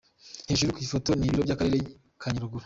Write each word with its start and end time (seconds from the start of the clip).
Hejuru 0.49 0.73
ku 0.75 0.79
ifoto 0.85 1.09
ni 1.13 1.23
ibiro 1.27 1.41
by’Akarere 1.45 1.79
ka 2.21 2.27
Nyaruguru. 2.31 2.59